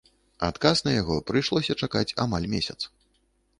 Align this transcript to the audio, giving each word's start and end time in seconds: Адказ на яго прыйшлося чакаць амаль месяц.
Адказ 0.47 0.81
на 0.87 0.91
яго 1.01 1.17
прыйшлося 1.29 1.77
чакаць 1.83 2.15
амаль 2.25 2.51
месяц. 2.57 2.79